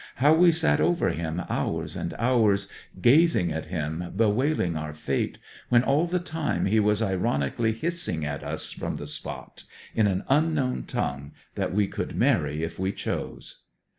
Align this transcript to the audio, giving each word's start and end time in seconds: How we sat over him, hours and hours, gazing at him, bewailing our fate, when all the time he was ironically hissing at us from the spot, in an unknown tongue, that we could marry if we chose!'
How 0.15 0.33
we 0.33 0.51
sat 0.51 0.81
over 0.81 1.09
him, 1.09 1.43
hours 1.47 1.95
and 1.95 2.15
hours, 2.17 2.67
gazing 3.03 3.51
at 3.51 3.65
him, 3.67 4.11
bewailing 4.15 4.75
our 4.75 4.95
fate, 4.95 5.37
when 5.69 5.83
all 5.83 6.07
the 6.07 6.17
time 6.17 6.65
he 6.65 6.79
was 6.79 7.03
ironically 7.03 7.71
hissing 7.71 8.25
at 8.25 8.43
us 8.43 8.71
from 8.71 8.95
the 8.95 9.05
spot, 9.05 9.63
in 9.93 10.07
an 10.07 10.23
unknown 10.27 10.85
tongue, 10.85 11.33
that 11.53 11.71
we 11.71 11.85
could 11.87 12.15
marry 12.15 12.63
if 12.63 12.79
we 12.79 12.91
chose!' 12.91 13.57